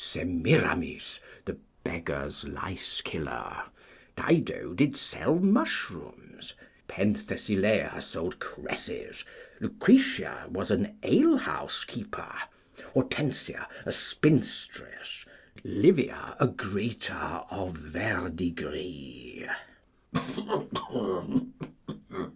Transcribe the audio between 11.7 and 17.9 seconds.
keeper. Hortensia, a spinstress. Livia, a grater of